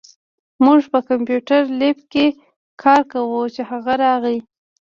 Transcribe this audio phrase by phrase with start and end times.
[0.63, 2.25] مونږ په کمپیوټر لېب کې
[2.81, 4.37] کار کوو، چې هغه راغی